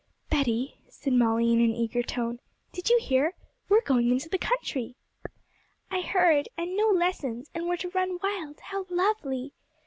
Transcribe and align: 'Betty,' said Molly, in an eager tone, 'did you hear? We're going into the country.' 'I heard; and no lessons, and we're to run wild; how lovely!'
'Betty,' 0.31 0.79
said 0.89 1.13
Molly, 1.13 1.53
in 1.53 1.61
an 1.61 1.75
eager 1.75 2.01
tone, 2.01 2.39
'did 2.71 2.89
you 2.89 2.97
hear? 2.99 3.35
We're 3.69 3.83
going 3.83 4.09
into 4.09 4.29
the 4.29 4.39
country.' 4.39 4.95
'I 5.91 6.01
heard; 6.01 6.49
and 6.57 6.75
no 6.75 6.87
lessons, 6.87 7.51
and 7.53 7.67
we're 7.67 7.77
to 7.77 7.89
run 7.91 8.17
wild; 8.23 8.61
how 8.61 8.87
lovely!' 8.89 9.53